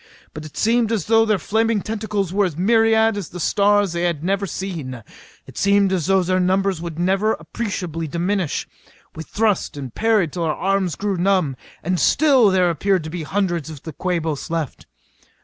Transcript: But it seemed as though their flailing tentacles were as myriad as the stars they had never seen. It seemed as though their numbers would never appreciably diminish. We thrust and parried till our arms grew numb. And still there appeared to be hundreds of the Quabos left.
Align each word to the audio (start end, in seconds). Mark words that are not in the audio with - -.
But 0.33 0.45
it 0.45 0.57
seemed 0.57 0.91
as 0.91 1.05
though 1.05 1.25
their 1.27 1.37
flailing 1.37 1.83
tentacles 1.83 2.33
were 2.33 2.45
as 2.45 2.57
myriad 2.57 3.17
as 3.17 3.29
the 3.29 3.39
stars 3.39 3.93
they 3.93 4.01
had 4.01 4.23
never 4.23 4.47
seen. 4.47 5.03
It 5.45 5.59
seemed 5.59 5.93
as 5.93 6.07
though 6.07 6.23
their 6.23 6.39
numbers 6.39 6.81
would 6.81 6.97
never 6.97 7.33
appreciably 7.33 8.07
diminish. 8.07 8.67
We 9.15 9.21
thrust 9.21 9.77
and 9.77 9.93
parried 9.93 10.33
till 10.33 10.41
our 10.45 10.55
arms 10.55 10.95
grew 10.95 11.17
numb. 11.17 11.55
And 11.83 11.99
still 11.99 12.49
there 12.49 12.71
appeared 12.71 13.03
to 13.03 13.09
be 13.11 13.21
hundreds 13.21 13.69
of 13.69 13.83
the 13.83 13.93
Quabos 13.93 14.49
left. 14.49 14.87